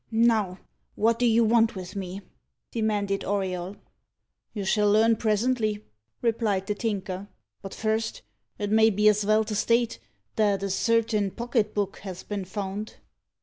[0.09, 0.57] "Now,
[0.95, 2.23] what do you want with me?"
[2.71, 3.75] demanded Auriol.
[4.51, 5.85] "You shall learn presently,"
[6.23, 7.27] replied the Tinker;
[7.61, 8.23] "but first,
[8.57, 9.99] it may be as vell to state,
[10.37, 12.95] that a certain pocket book has been found."